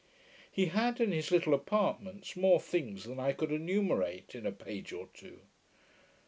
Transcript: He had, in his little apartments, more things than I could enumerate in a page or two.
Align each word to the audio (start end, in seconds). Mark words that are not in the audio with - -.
He 0.51 0.65
had, 0.65 0.99
in 0.99 1.11
his 1.11 1.29
little 1.29 1.53
apartments, 1.53 2.35
more 2.35 2.59
things 2.59 3.03
than 3.03 3.19
I 3.19 3.33
could 3.33 3.51
enumerate 3.51 4.33
in 4.33 4.47
a 4.47 4.51
page 4.51 4.91
or 4.91 5.09
two. 5.13 5.41